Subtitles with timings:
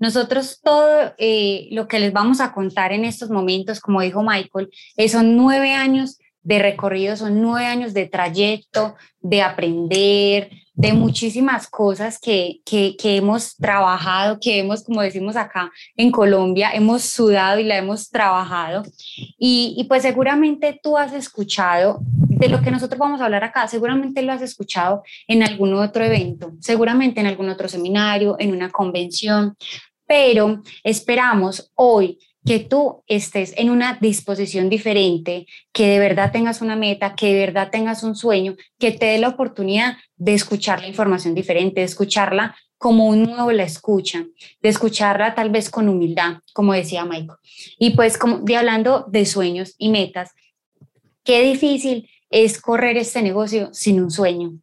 [0.00, 4.70] nosotros todo eh, lo que les vamos a contar en estos momentos, como dijo Michael,
[4.96, 11.68] eh, son nueve años de recorrido, son nueve años de trayecto, de aprender, de muchísimas
[11.68, 17.64] cosas que, que, hemos trabajado, que hemos, como decimos acá en Colombia, hemos sudado y
[17.64, 18.84] la hemos trabajado.
[19.38, 22.00] Y, y pues seguramente tú has escuchado
[22.40, 26.02] de lo que nosotros vamos a hablar acá, seguramente lo has escuchado en algún otro
[26.02, 29.58] evento, seguramente en algún otro seminario, en una convención,
[30.10, 36.74] pero esperamos hoy que tú estés en una disposición diferente, que de verdad tengas una
[36.74, 40.88] meta, que de verdad tengas un sueño, que te dé la oportunidad de escuchar la
[40.88, 44.26] información diferente, de escucharla como un nuevo la escucha,
[44.60, 47.38] de escucharla tal vez con humildad, como decía Michael.
[47.78, 50.32] Y pues como de hablando de sueños y metas,
[51.22, 54.58] qué difícil es correr este negocio sin un sueño.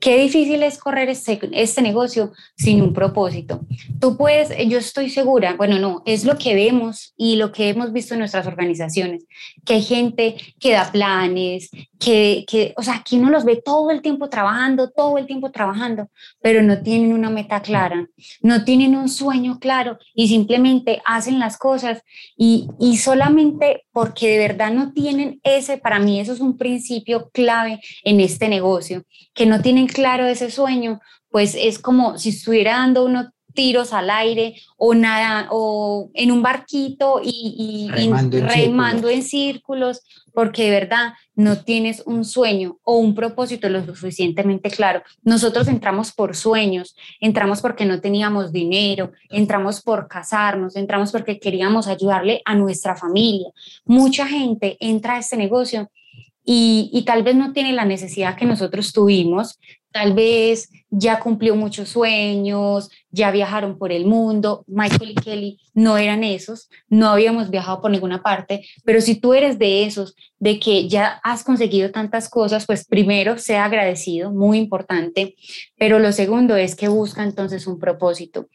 [0.00, 3.66] Qué difícil es correr este, este negocio sin un propósito.
[4.00, 7.92] Tú puedes, yo estoy segura, bueno, no, es lo que vemos y lo que hemos
[7.92, 9.24] visto en nuestras organizaciones,
[9.64, 13.90] que hay gente que da planes, que, que, o sea, aquí uno los ve todo
[13.90, 16.08] el tiempo trabajando, todo el tiempo trabajando,
[16.40, 18.08] pero no tienen una meta clara,
[18.40, 22.02] no tienen un sueño claro y simplemente hacen las cosas
[22.36, 27.30] y, y solamente porque de verdad no tienen ese, para mí eso es un principio
[27.32, 29.02] clave en este negocio,
[29.34, 31.00] que no tienen claro ese sueño,
[31.30, 33.26] pues es como si estuviera dando unos
[33.58, 40.02] tiros al aire o nada o en un barquito y, remando, en, círculos.
[40.32, 45.02] porque de verdad no tienes un sueño o un propósito lo suficientemente claro.
[45.24, 51.88] Nosotros entramos por sueños, entramos porque no teníamos dinero, entramos por casarnos, entramos porque queríamos
[51.88, 53.50] ayudarle a nuestra familia.
[53.84, 55.90] Mucha gente entra a este negocio
[56.50, 59.60] y, tal vez no tiene la necesidad que nosotros tuvimos,
[59.92, 65.98] tal vez ya cumplió muchos sueños, ya viajaron por el mundo, Michael y Kelly no
[65.98, 70.58] eran esos, no habíamos viajado por ninguna parte, pero si tú eres de esos, de
[70.58, 75.34] que ya has conseguido tantas cosas, pues primero sea agradecido, muy importante,
[75.76, 78.48] pero lo segundo es que busca entonces un propósito.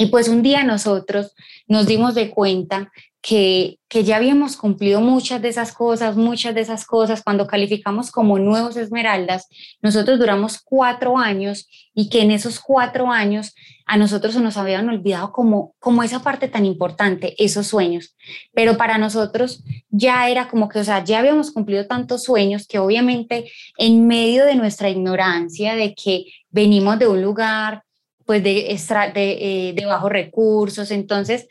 [0.00, 1.34] Y pues un día nosotros
[1.66, 6.60] nos dimos de cuenta que, que, ya habíamos cumplido muchas de esas cosas, muchas de
[6.60, 7.22] esas cosas.
[7.24, 9.48] Cuando calificamos como nuevos esmeraldas,
[9.82, 13.56] nosotros duramos cuatro años y que en esos cuatro años
[13.86, 18.14] a nosotros se nos habían olvidado como, como esa parte tan importante, esos sueños.
[18.54, 22.78] Pero para nosotros ya era como que, o sea, ya habíamos cumplido tantos sueños que
[22.78, 27.82] obviamente en medio de nuestra ignorancia de que venimos de un lugar
[28.28, 28.78] pues de,
[29.14, 31.48] de, eh, de bajos recursos, entonces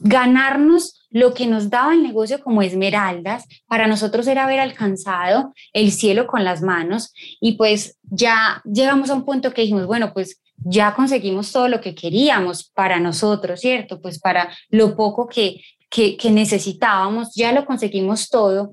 [0.00, 5.92] ganarnos lo que nos daba el negocio como esmeraldas, para nosotros era haber alcanzado el
[5.92, 10.40] cielo con las manos y pues ya llegamos a un punto que dijimos, bueno, pues
[10.56, 14.00] ya conseguimos todo lo que queríamos para nosotros, ¿cierto?
[14.00, 18.72] Pues para lo poco que, que, necesitábamos, ya lo conseguimos todo.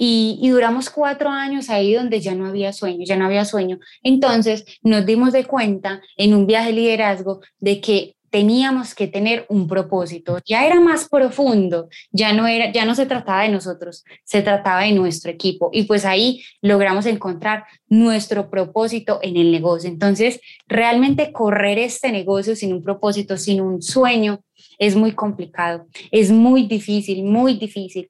[0.00, 3.80] Y, y, duramos cuatro años ahí donde ya no había sueño, ya no había sueño.
[4.02, 9.46] Entonces nos dimos de cuenta en un viaje de liderazgo de que teníamos que tener
[9.48, 10.38] un propósito.
[10.44, 14.82] Ya era más profundo, ya no era ya no se trataba de nosotros, se trataba
[14.82, 19.88] de nuestro equipo y pues ahí logramos encontrar nuestro propósito en el negocio.
[19.88, 24.40] Entonces, realmente correr este negocio sin un propósito, sin un sueño
[24.78, 28.08] es muy complicado, es muy difícil, muy difícil.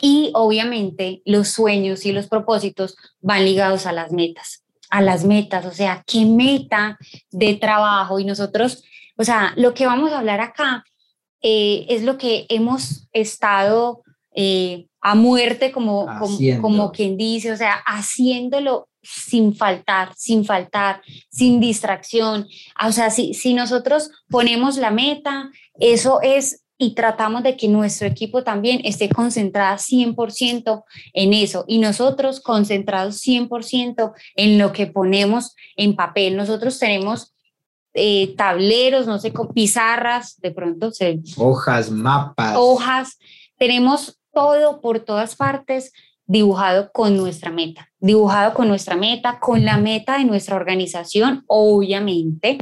[0.00, 5.66] Y obviamente los sueños y los propósitos van ligados a las metas, a las metas,
[5.66, 6.98] o sea, qué meta
[7.30, 8.84] de trabajo y nosotros
[9.20, 10.82] o sea, lo que vamos a hablar acá
[11.42, 14.02] eh, es lo que hemos estado
[14.34, 16.08] eh, a muerte, como,
[16.62, 22.46] como, quien dice, o sea, haciéndolo sin faltar, sin faltar, sin distracción.
[22.82, 28.08] O sea, si, si nosotros ponemos la meta, eso es y tratamos de que nuestro
[28.08, 30.82] equipo también esté concentrado 100%
[31.12, 36.38] en eso y nosotros concentrados 100% en lo que ponemos en papel.
[36.38, 37.34] Nosotros tenemos
[37.92, 41.20] eh, tableros, no sé, pizarras, de pronto se...
[41.36, 42.56] Hojas, mapas.
[42.56, 43.18] Hojas.
[43.58, 45.92] Tenemos todo por todas partes
[46.24, 52.56] dibujado con nuestra meta, dibujado con nuestra meta, con la meta de nuestra organización, obviamente.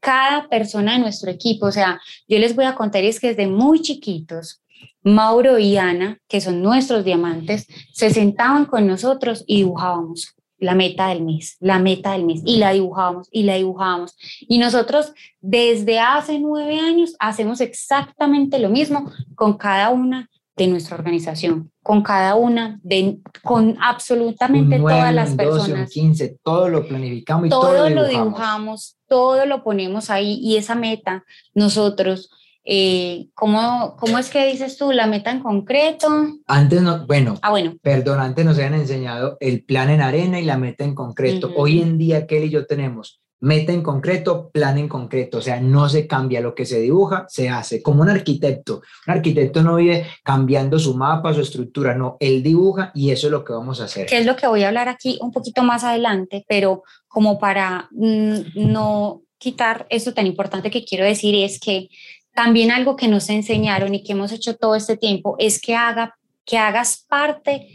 [0.00, 3.46] Cada persona de nuestro equipo, o sea, yo les voy a contar es que desde
[3.46, 4.62] muy chiquitos,
[5.02, 11.08] Mauro y Ana, que son nuestros diamantes, se sentaban con nosotros y dibujábamos la meta
[11.08, 14.14] del mes, la meta del mes, y la dibujamos y la dibujamos.
[14.40, 20.96] Y nosotros desde hace nueve años hacemos exactamente lo mismo con cada una de nuestra
[20.96, 25.90] organización, con cada una, de, con absolutamente todas las personas.
[25.90, 28.96] 15, todo lo planificamos y todo, todo lo, dibujamos.
[29.08, 32.30] todo lo ponemos ahí y esa meta nosotros
[32.62, 36.06] eh, ¿cómo, ¿Cómo es que dices tú la meta en concreto?
[36.46, 37.74] Antes no, bueno, ah, bueno.
[37.82, 41.50] perdón, antes nos habían enseñado el plan en arena y la meta en concreto.
[41.56, 45.60] Hoy en día, Kelly y yo tenemos meta en concreto, plan en concreto, o sea,
[45.60, 48.82] no se cambia lo que se dibuja, se hace, como un arquitecto.
[49.06, 53.30] Un arquitecto no vive cambiando su mapa, su estructura, no, él dibuja y eso es
[53.30, 54.06] lo que vamos a hacer.
[54.06, 57.88] Que es lo que voy a hablar aquí un poquito más adelante, pero como para
[57.92, 61.88] mm, no quitar esto tan importante que quiero decir es que
[62.34, 66.16] también algo que nos enseñaron y que hemos hecho todo este tiempo es que, haga,
[66.44, 67.68] que hagas parte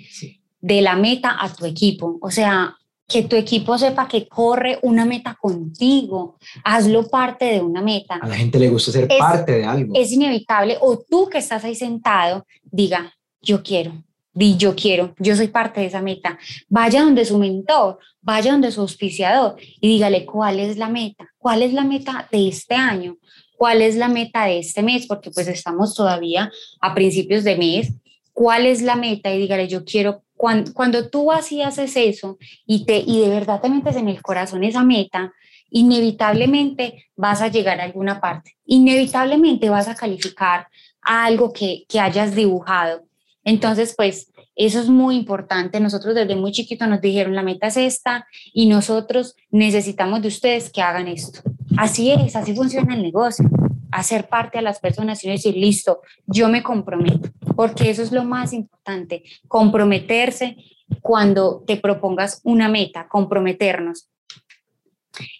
[0.61, 2.17] de la meta a tu equipo.
[2.21, 7.81] O sea, que tu equipo sepa que corre una meta contigo, hazlo parte de una
[7.81, 8.15] meta.
[8.15, 9.93] A la gente le gusta ser parte de algo.
[9.95, 14.03] Es inevitable, o tú que estás ahí sentado, diga, yo quiero,
[14.33, 16.39] di yo quiero, yo soy parte de esa meta.
[16.67, 21.61] Vaya donde su mentor, vaya donde su auspiciador y dígale cuál es la meta, cuál
[21.61, 23.17] es la meta de este año,
[23.55, 27.93] cuál es la meta de este mes, porque pues estamos todavía a principios de mes,
[28.33, 32.85] cuál es la meta y dígale yo quiero cuando, cuando tú así haces eso y,
[32.85, 35.33] te, y de verdad te metes en el corazón esa meta,
[35.69, 40.67] inevitablemente vas a llegar a alguna parte, inevitablemente vas a calificar
[41.01, 43.03] a algo que, que hayas dibujado.
[43.43, 45.79] Entonces, pues eso es muy importante.
[45.79, 50.71] Nosotros desde muy chiquito nos dijeron, la meta es esta y nosotros necesitamos de ustedes
[50.71, 51.41] que hagan esto.
[51.77, 53.47] Así es, así funciona el negocio
[53.95, 58.23] hacer parte a las personas y decir, listo, yo me comprometo, porque eso es lo
[58.23, 60.57] más importante, comprometerse
[61.01, 64.09] cuando te propongas una meta, comprometernos.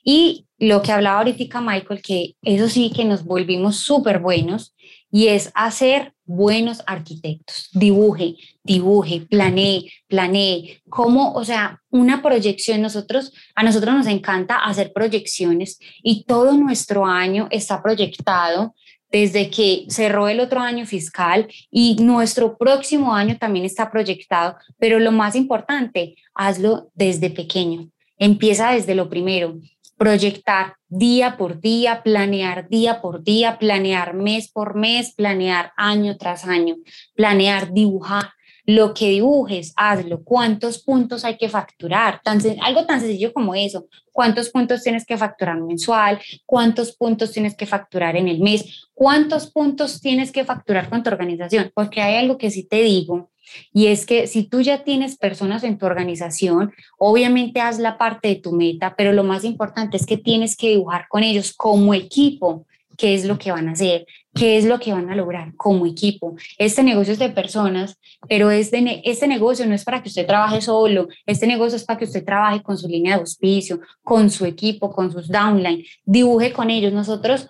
[0.04, 4.76] Y lo que hablaba ahorita Michael, que eso sí que nos volvimos súper buenos,
[5.16, 7.70] y es hacer buenos arquitectos.
[7.72, 10.82] Dibuje, dibuje, planee, planee.
[10.90, 12.82] Como, o sea, una proyección.
[12.82, 18.76] Nosotros, a nosotros nos encanta hacer proyecciones y todo nuestro año está proyectado
[19.16, 25.00] desde que cerró el otro año fiscal y nuestro próximo año también está proyectado, pero
[25.00, 27.90] lo más importante, hazlo desde pequeño.
[28.18, 29.58] Empieza desde lo primero
[29.98, 36.44] proyectar día por día, planear día por día, planear mes por mes, planear año tras
[36.44, 36.76] año,
[37.16, 38.35] planear dibujar.
[38.66, 40.24] Lo que dibujes, hazlo.
[40.24, 42.22] ¿Cuántos puntos hay que facturar?
[42.24, 43.88] Tan, algo tan sencillo como eso.
[44.12, 46.20] ¿Cuántos puntos tienes que facturar mensual?
[46.46, 48.88] ¿Cuántos puntos tienes que facturar en el mes?
[48.94, 51.72] ¿Cuántos puntos tienes que facturar con tu organización?
[51.74, 53.30] Porque hay algo que sí te digo
[53.74, 58.30] y es que si tú ya tienes personas en tu organización, obviamente haz la parte
[58.30, 61.94] de tu meta, pero lo más importante es que tienes que dibujar con ellos como
[61.94, 62.66] equipo
[62.98, 65.86] qué es lo que van a hacer, qué es lo que van a lograr como
[65.86, 66.36] equipo.
[66.58, 67.98] Este negocio es de personas,
[68.28, 72.00] pero este, este negocio no es para que usted trabaje solo, este negocio es para
[72.00, 76.52] que usted trabaje con su línea de auspicio, con su equipo, con sus downline, dibuje
[76.52, 76.94] con ellos.
[76.94, 77.50] Nosotros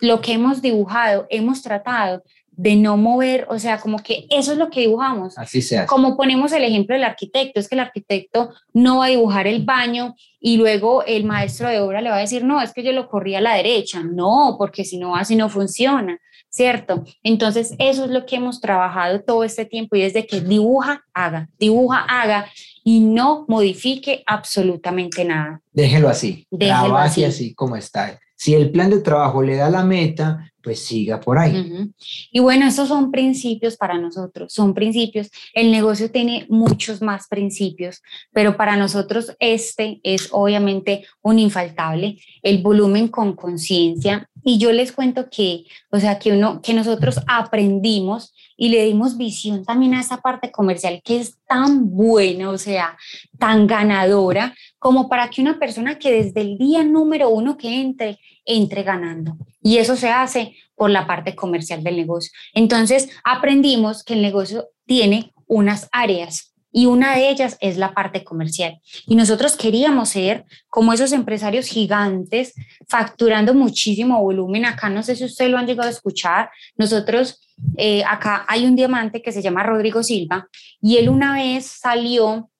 [0.00, 2.22] lo que hemos dibujado, hemos tratado
[2.54, 5.38] de no mover, o sea, como que eso es lo que dibujamos.
[5.38, 5.86] Así sea.
[5.86, 9.64] Como ponemos el ejemplo del arquitecto, es que el arquitecto no va a dibujar el
[9.64, 12.92] baño y luego el maestro de obra le va a decir, no, es que yo
[12.92, 14.02] lo corrí a la derecha.
[14.02, 16.18] No, porque si no, así no funciona,
[16.50, 17.04] ¿cierto?
[17.22, 21.48] Entonces, eso es lo que hemos trabajado todo este tiempo y desde que dibuja, haga,
[21.58, 22.46] dibuja, haga
[22.84, 25.62] y no modifique absolutamente nada.
[25.72, 26.46] Déjelo así.
[26.50, 27.24] Déjelo así.
[27.24, 28.18] así como está.
[28.36, 31.90] Si el plan de trabajo le da la meta, pues siga por ahí.
[32.30, 35.30] Y bueno, estos son principios para nosotros, son principios.
[35.54, 38.02] El negocio tiene muchos más principios,
[38.32, 44.28] pero para nosotros este es obviamente un infaltable, el volumen con conciencia.
[44.44, 49.16] Y yo les cuento que, o sea, que uno, que nosotros aprendimos y le dimos
[49.16, 52.96] visión también a esa parte comercial que es tan buena, o sea,
[53.38, 58.18] tan ganadora, como para que una persona que desde el día número uno que entre,
[58.44, 59.36] entre ganando.
[59.62, 62.32] Y eso se hace por la parte comercial del negocio.
[62.54, 68.24] Entonces, aprendimos que el negocio tiene unas áreas y una de ellas es la parte
[68.24, 68.80] comercial.
[69.06, 72.54] Y nosotros queríamos ser como esos empresarios gigantes
[72.88, 74.64] facturando muchísimo volumen.
[74.64, 76.50] Acá no sé si ustedes lo han llegado a escuchar.
[76.76, 77.40] Nosotros,
[77.76, 80.48] eh, acá hay un diamante que se llama Rodrigo Silva
[80.80, 82.50] y él una vez salió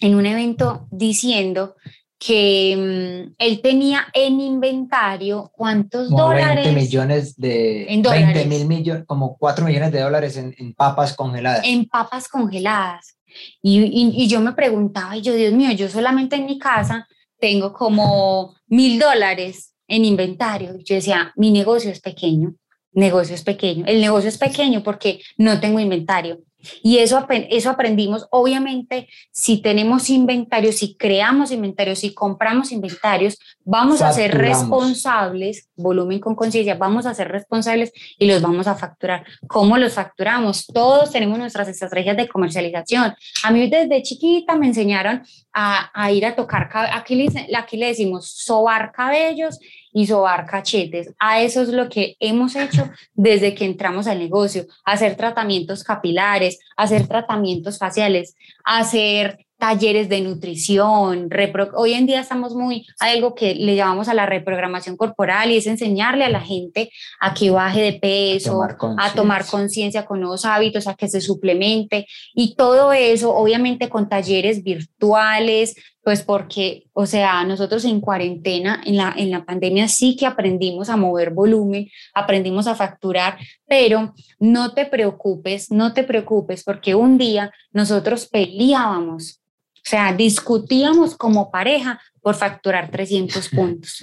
[0.00, 1.74] en un evento diciendo
[2.18, 6.64] que mm, él tenía en inventario cuántos dólares.
[6.64, 7.92] 20 millones de.
[7.92, 11.62] En 20 mil millones, como 4 millones de dólares en, en, papas congeladas.
[11.64, 13.17] En papas congeladas.
[13.62, 17.06] Y, yo me preguntaba, y yo, Dios mío, yo solamente en mi casa
[17.38, 20.76] tengo como mil dólares en inventario.
[20.84, 22.54] Yo decía, mi negocio es pequeño.
[22.92, 23.84] negocio es pequeño.
[23.86, 26.40] El negocio es pequeño porque no tengo inventario.
[26.82, 34.02] Y eso, eso aprendimos, obviamente, si tenemos inventarios, si creamos inventarios, si compramos inventarios, vamos
[34.02, 39.24] a ser responsables, volumen con conciencia, vamos a ser responsables y los vamos a facturar.
[39.46, 40.66] ¿Cómo los facturamos?
[40.66, 43.14] Todos tenemos nuestras estrategias de comercialización.
[43.44, 45.22] A mí desde chiquita me enseñaron
[45.60, 49.58] a, ir a tocar, aquí le, aquí le decimos sobar cabellos
[49.92, 51.12] y sobar cachetes.
[51.18, 56.60] A eso es lo que hemos hecho desde que entramos al negocio, hacer tratamientos capilares,
[56.76, 61.28] hacer tratamientos faciales, hacer talleres de nutrición.
[61.74, 65.56] Hoy en día estamos muy a algo que le llamamos a la reprogramación corporal y
[65.56, 70.44] es enseñarle a la gente a que baje de peso, a tomar conciencia con nuevos
[70.44, 75.74] hábitos, a que se suplemente y todo eso, obviamente con talleres virtuales,
[76.08, 80.88] pues porque, o sea, nosotros en cuarentena, en la, en la pandemia sí que aprendimos
[80.88, 83.36] a mover volumen, aprendimos a facturar,
[83.66, 89.42] pero no te preocupes, no te preocupes, porque un día nosotros peleábamos,
[89.88, 94.00] o sea, discutíamos como pareja por facturar 300 puntos.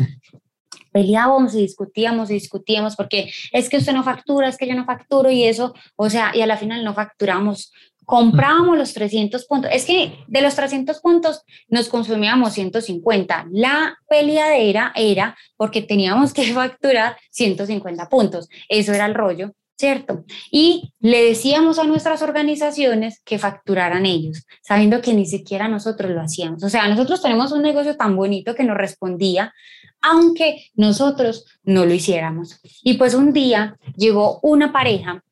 [0.92, 4.86] Peleábamos y discutíamos y discutíamos porque es que usted no factura, es que yo no
[4.86, 7.72] facturo y eso, o sea, y a la final no facturamos
[8.04, 9.70] comprábamos los 300 puntos.
[9.74, 13.48] Es que de los 300 puntos nos consumíamos 150.
[13.52, 18.48] La peleadera era porque teníamos que facturar 150 puntos.
[18.70, 20.26] Eso era el rollo, ¿cierto?
[20.52, 26.22] Y le decíamos a nuestras organizaciones que facturaran ellos, sabiendo que ni siquiera nosotros lo
[26.22, 26.64] hacíamos.
[26.64, 29.54] O sea, nosotros tenemos un negocio tan bonito que nos respondía
[30.02, 32.60] aunque nosotros no lo hiciéramos.
[32.84, 35.24] Y pues un día llegó una pareja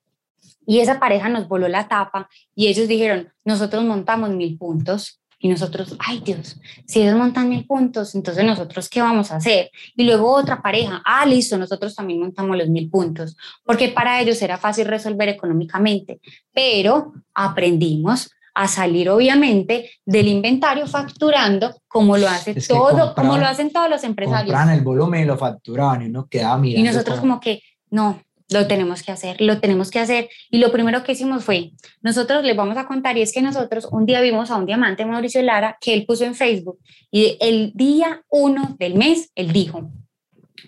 [0.66, 5.22] y esa pareja nos voló la tapa y ellos dijeron, nosotros montamos mil puntos.
[5.44, 6.58] Y nosotros, ay Dios,
[6.88, 9.72] si ellos montan mil puntos, entonces nosotros, ¿qué vamos a hacer?
[9.94, 13.36] Y luego otra pareja, ah, listo, nosotros también montamos los mil puntos,
[13.66, 16.22] porque para ellos era fácil resolver económicamente,
[16.54, 23.70] pero aprendimos a salir obviamente del inventario facturando como lo hace todo, como lo hacen
[23.70, 24.56] todos los empresarios.
[24.56, 26.90] Compran el volumen y lo facturaban y uno quedaba mirando.
[26.90, 28.22] Y nosotros como que, no,
[28.53, 30.29] lo tenemos que hacer, lo tenemos que hacer.
[30.50, 33.88] Y lo primero que hicimos fue, nosotros les vamos a contar, y es que nosotros
[33.91, 36.79] un día vimos a un diamante, Mauricio Lara, que él puso en Facebook,
[37.12, 39.91] y el día uno del mes, él dijo,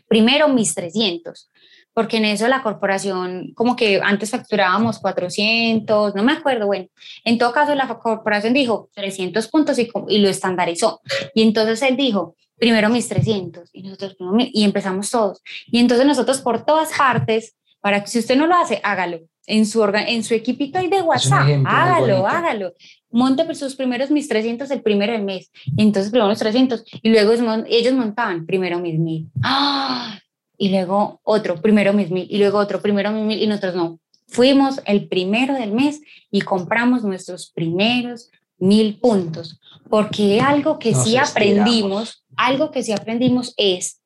[0.08, 1.50] primero mis 300,
[1.94, 6.88] porque en eso la corporación, como que antes facturábamos 400, no me acuerdo, bueno,
[7.24, 11.02] en todo caso la corporación dijo 300 puntos y, y lo estandarizó.
[11.34, 14.18] Y entonces él dijo, primero mis 300 y nosotros
[14.52, 15.42] y empezamos todos.
[15.68, 19.20] Y entonces nosotros por todas partes para que si usted no lo hace, hágalo.
[19.46, 22.74] En su, en su equipito ahí de WhatsApp, hágalo, hágalo.
[23.12, 25.52] Monte sus primeros mis 300 el primero del mes.
[25.78, 26.84] Y entonces primero los 300.
[27.04, 27.34] Y luego
[27.68, 29.30] ellos montaban primero mis mil.
[29.44, 30.18] ¡Ah!
[30.58, 32.26] Y luego otro, primero mis mil.
[32.28, 33.40] Y luego otro, primero mis mil.
[33.40, 34.00] Y nosotros no.
[34.30, 36.02] Fuimos el primero del mes
[36.32, 39.60] y compramos nuestros primeros mil puntos.
[39.92, 44.02] Porque algo que sí aprendimos, algo que sí aprendimos es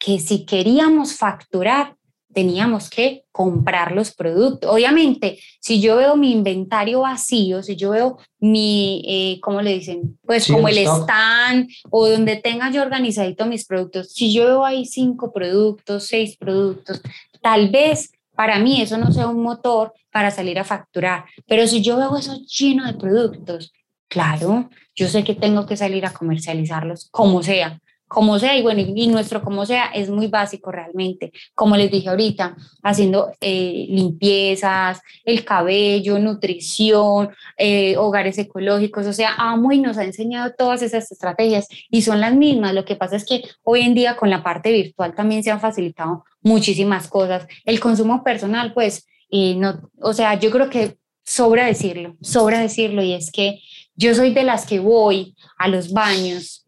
[0.00, 1.94] que si queríamos facturar,
[2.32, 4.70] teníamos que comprar los productos.
[4.70, 10.18] Obviamente, si yo veo mi inventario vacío, si yo veo mi, eh, ¿cómo le dicen?
[10.24, 14.84] Pues como el stand o donde tenga yo organizadito mis productos, si yo veo ahí
[14.84, 17.00] cinco productos, seis productos,
[17.40, 21.82] tal vez para mí eso no sea un motor para salir a facturar, pero si
[21.82, 23.72] yo veo eso lleno de productos,
[24.08, 27.80] claro, yo sé que tengo que salir a comercializarlos como sea,
[28.12, 32.10] como sea, y bueno, y nuestro como sea es muy básico realmente, como les dije
[32.10, 39.96] ahorita, haciendo eh, limpiezas, el cabello, nutrición, eh, hogares ecológicos, o sea, amo y nos
[39.96, 43.80] ha enseñado todas esas estrategias y son las mismas, lo que pasa es que hoy
[43.80, 48.74] en día con la parte virtual también se han facilitado muchísimas cosas, el consumo personal,
[48.74, 53.60] pues, y no, o sea, yo creo que sobra decirlo, sobra decirlo, y es que
[53.94, 56.61] yo soy de las que voy a los baños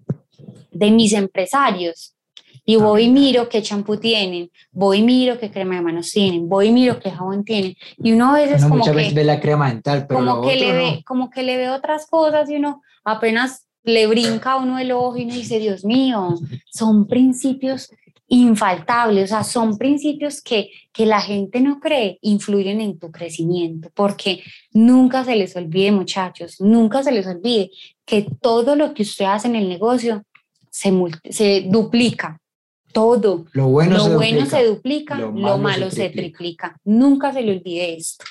[0.75, 2.15] de mis empresarios.
[2.67, 6.49] Y voy y miro qué champú tienen, voy y miro qué crema de manos tienen,
[6.49, 7.75] voy y miro qué jabón tienen.
[7.99, 10.57] Y uno a veces como muchas que, veces ve la crema dental, pero como que
[10.57, 14.79] le ve, como que le ve otras cosas y uno apenas le brinca a uno
[14.79, 16.37] el ojo y uno dice, Dios mío,
[16.71, 17.91] son principios
[18.29, 23.91] infaltables, o sea, son principios que, que la gente no cree influyen en tu crecimiento,
[23.95, 27.71] porque nunca se les olvide, muchachos, nunca se les olvide
[28.07, 30.25] que todo lo que usted hace en el negocio
[30.75, 30.93] se,
[31.31, 32.41] se duplica.
[32.93, 33.47] Todo.
[33.53, 34.57] Lo bueno, lo se, bueno duplica.
[34.57, 36.77] se duplica, lo, malo, se, triplica.
[36.85, 38.25] Nunca se le olvide esto.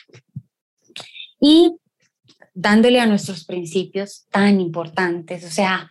[1.40, 1.76] Y
[2.54, 5.90] dándole a nuestros principios tan importantes, o sea,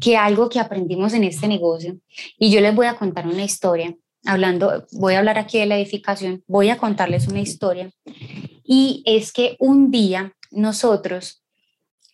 [0.00, 1.96] que algo que aprendimos en este negocio,
[2.38, 5.76] y yo les voy a contar una historia, hablando, voy a hablar aquí de la
[5.76, 7.90] edificación, voy a contarles una historia.
[8.64, 11.41] Y es que un día nosotros,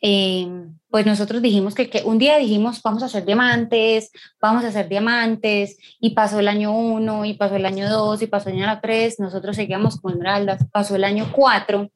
[0.01, 0.49] eh,
[0.91, 4.89] pues nosotros dijimos que, que, un día dijimos, vamos a hacer diamantes, vamos a hacer
[4.89, 8.79] diamantes, y pasó el año uno, y pasó el año dos, y pasó el año
[8.81, 11.91] tres, nosotros seguíamos con esmeraldas, pasó el año cuatro,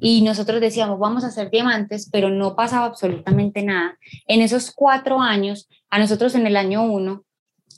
[0.00, 3.96] y nosotros decíamos, vamos a hacer diamantes, pero no pasaba absolutamente nada.
[4.26, 7.24] En esos cuatro años, a nosotros en el año uno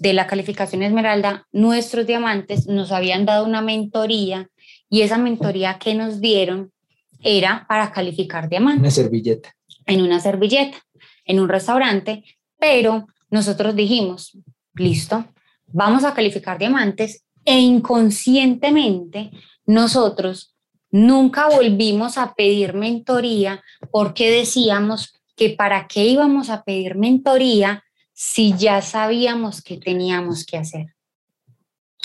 [0.01, 4.49] de la calificación Esmeralda, nuestros diamantes nos habían dado una mentoría
[4.89, 6.73] y esa mentoría que nos dieron
[7.21, 8.81] era para calificar diamantes.
[8.81, 9.55] Una servilleta.
[9.88, 10.78] En una servilleta,
[11.25, 12.23] en un restaurante,
[12.59, 14.38] pero nosotros dijimos,
[14.75, 15.25] listo,
[15.66, 19.30] vamos a calificar diamantes e inconscientemente
[19.66, 20.54] nosotros
[20.90, 28.54] nunca volvimos a pedir mentoría porque decíamos que para qué íbamos a pedir mentoría si
[28.57, 30.95] ya sabíamos qué teníamos que hacer.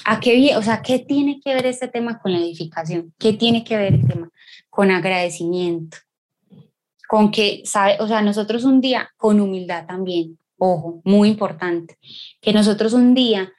[0.06, 3.14] ¿A qué, o sea, ¿qué tiene que ver este tema con la edificación?
[3.18, 4.30] ¿Qué tiene que ver el tema
[4.70, 5.98] con agradecimiento?
[7.08, 11.98] Con que, sabe, o sea, nosotros un día, con humildad también, ojo, muy importante,
[12.42, 13.52] que nosotros un día,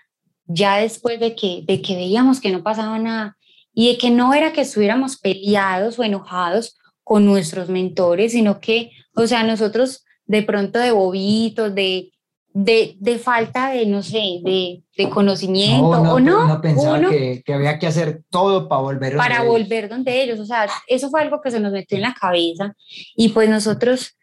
[0.46, 3.36] ya después de que, de que veíamos que no pasaba nada
[3.74, 8.90] y de que no era que estuviéramos peleados o enojados con nuestros mentores, sino que,
[9.14, 12.13] o sea, nosotros de pronto de bobitos, de,
[12.54, 16.46] de, de, falta de, no sé, de, de conocimiento o no.
[16.46, 20.38] No pensaba que, que, había que hacer todo para volver Para volver donde ellos.
[20.38, 22.74] O sea, eso fue algo que se nos metió en la cabeza
[23.16, 24.16] y pues nosotros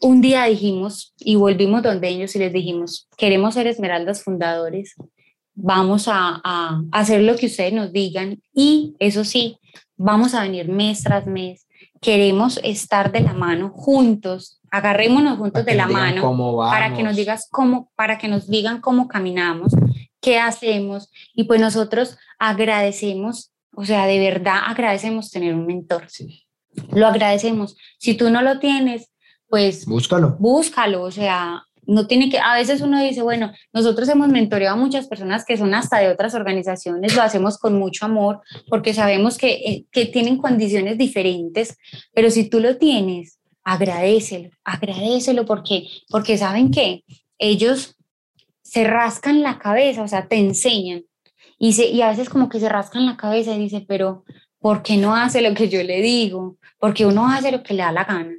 [0.00, 4.94] un día dijimos y volvimos donde ellos y les dijimos, queremos ser Esmeraldas fundadores,
[5.54, 9.58] vamos a, a hacer lo que ustedes nos digan y eso sí,
[9.96, 11.68] vamos a venir mes tras mes
[12.00, 17.48] queremos estar de la mano juntos, agarrémonos juntos de la mano para que nos digas
[17.50, 19.72] cómo, para que nos digan cómo caminamos,
[20.20, 26.04] qué hacemos y pues nosotros agradecemos, o sea, de verdad agradecemos tener un mentor.
[26.08, 26.44] Sí.
[26.92, 27.76] Lo agradecemos.
[27.98, 29.10] Si tú no lo tienes,
[29.48, 30.36] pues búscalo.
[30.38, 34.78] Búscalo, o sea, no tiene que, a veces uno dice, bueno, nosotros hemos mentoreado a
[34.78, 39.38] muchas personas que son hasta de otras organizaciones, lo hacemos con mucho amor porque sabemos
[39.38, 41.78] que, eh, que tienen condiciones diferentes,
[42.12, 43.37] pero si tú lo tienes,
[43.68, 47.04] agradecelo, agradecelo porque, porque saben que
[47.38, 47.96] ellos
[48.62, 51.04] se rascan la cabeza, o sea, te enseñan
[51.58, 54.24] y, se, y a veces como que se rascan la cabeza y dice, pero
[54.58, 56.56] ¿por qué no hace lo que yo le digo?
[56.78, 58.32] Porque uno hace lo que le da la gana.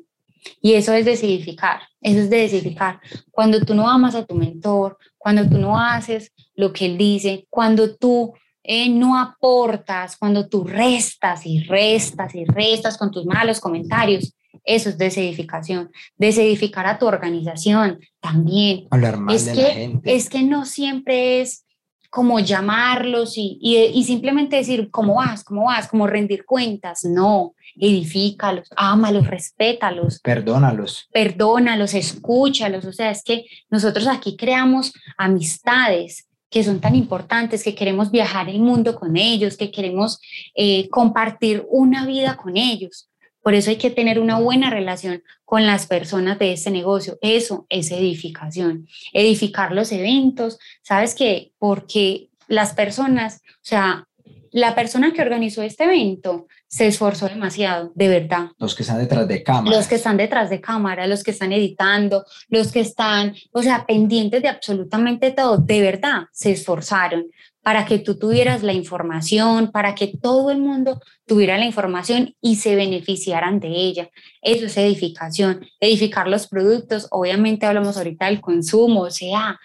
[0.62, 3.00] Y eso es desidificar, eso es desidificar.
[3.30, 7.46] Cuando tú no amas a tu mentor, cuando tú no haces lo que él dice,
[7.52, 13.60] cuando tú eh, no aportas, cuando tú restas y restas y restas con tus malos
[13.60, 15.92] comentarios, eso es desedificación.
[16.18, 18.88] Desedificar a tu organización también.
[18.92, 20.16] Hablar mal es de que, la gente.
[20.16, 21.66] Es que no siempre es
[22.10, 25.44] como llamarlos y, y, y, simplemente decir, ¿cómo vas?
[25.44, 25.88] ¿Cómo vas?
[25.88, 27.06] Como rendir cuentas.
[27.06, 30.20] No, edifícalos, ámalos, respétalos.
[30.20, 31.08] Perdónalos.
[31.12, 32.86] Perdónalos, escúchalos.
[32.86, 38.50] O sea, es que nosotros aquí creamos amistades que son tan importantes, que queremos viajar
[38.50, 40.20] el mundo con ellos, que queremos
[40.56, 43.09] eh, compartir una vida con ellos.
[43.42, 47.18] Por eso hay que tener una buena relación con las personas de este negocio.
[47.22, 48.88] Eso es edificación.
[49.14, 50.60] Edificar los eventos.
[50.82, 51.54] ¿Sabes qué?
[51.58, 54.08] Porque las personas, o sea,
[54.52, 58.52] la persona que organizó este evento se esforzó demasiado, de verdad.
[58.60, 59.76] Los que están detrás de cámara.
[59.76, 63.88] Los que están detrás de cámara, los que están editando, los que están, o sea,
[63.88, 67.26] pendientes de absolutamente todo, de verdad, se esforzaron
[67.64, 72.58] para que tú tuvieras la información, para que todo el mundo tuviera la información y
[72.58, 74.10] se beneficiaran de ella.
[74.42, 77.08] Eso es edificación, edificar los productos.
[77.10, 79.60] Obviamente hablamos ahorita del consumo, o sea,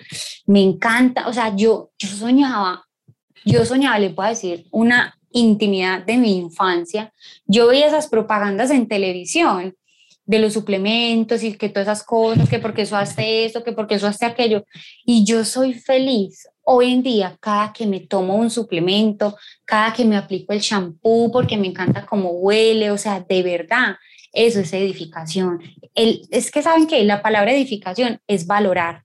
[0.47, 2.85] me encanta, o sea, yo, yo soñaba,
[3.45, 7.12] yo soñaba, le puedo decir, una intimidad de mi infancia.
[7.44, 9.77] Yo veía esas propagandas en televisión
[10.27, 13.97] de los suplementos y que todas esas cosas, que porque eso hace esto, que porque
[13.97, 14.64] eso hace aquello.
[15.05, 20.05] Y yo soy feliz hoy en día cada que me tomo un suplemento, cada que
[20.05, 23.97] me aplico el shampoo porque me encanta cómo huele, o sea, de verdad,
[24.33, 25.61] eso es edificación.
[25.94, 29.05] El, es que saben que la palabra edificación es valorar,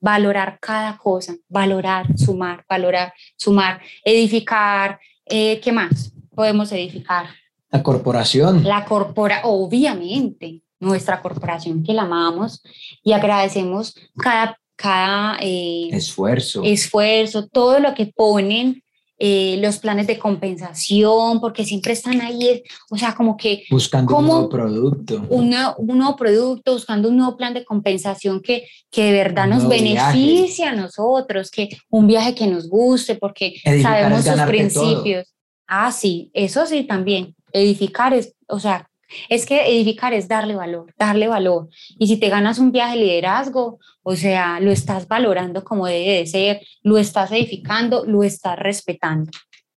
[0.00, 4.98] valorar cada cosa, valorar, sumar, valorar, sumar, edificar,
[5.32, 7.26] eh, ¿qué más podemos edificar?
[7.70, 8.64] La corporación.
[8.64, 12.62] La corpora, obviamente, nuestra corporación que la amamos
[13.02, 16.62] y agradecemos cada cada eh, esfuerzo.
[16.64, 18.82] esfuerzo, todo lo que ponen
[19.24, 23.62] eh, los planes de compensación, porque siempre están ahí, o sea, como que...
[23.70, 25.24] Buscando un nuevo producto.
[25.28, 30.64] Un nuevo, producto, buscando un nuevo plan de compensación que, que de verdad nos beneficie
[30.64, 35.32] a nosotros, que un viaje que nos guste, porque sabemos sus principios.
[35.68, 37.36] Ah, sí, eso sí también.
[37.52, 38.90] Edificar es, o sea,
[39.28, 41.68] es que edificar es darle valor, darle valor.
[41.98, 46.18] Y si te ganas un viaje de liderazgo, o sea, lo estás valorando como debe
[46.18, 49.30] de ser, lo estás edificando, lo estás respetando.